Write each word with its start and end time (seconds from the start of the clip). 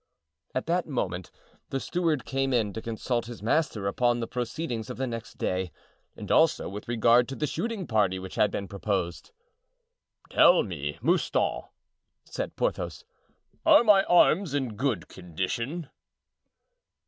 At 0.55 0.65
that 0.65 0.87
moment 0.87 1.29
the 1.69 1.79
steward 1.79 2.25
came 2.25 2.53
in 2.53 2.73
to 2.73 2.81
consult 2.81 3.27
his 3.27 3.43
master 3.43 3.85
upon 3.85 4.19
the 4.19 4.25
proceedings 4.25 4.89
of 4.89 4.97
the 4.97 5.05
next 5.05 5.37
day 5.37 5.71
and 6.17 6.31
also 6.31 6.67
with 6.67 6.87
regard 6.87 7.27
to 7.29 7.35
the 7.35 7.45
shooting 7.45 7.85
party 7.85 8.17
which 8.17 8.33
had 8.33 8.49
been 8.49 8.67
proposed. 8.67 9.29
"Tell 10.31 10.63
me, 10.63 10.97
Mouston," 11.03 11.65
said 12.25 12.55
Porthos, 12.55 13.05
"are 13.63 13.83
my 13.83 14.01
arms 14.05 14.55
in 14.55 14.73
good 14.75 15.07
condition?" 15.07 15.87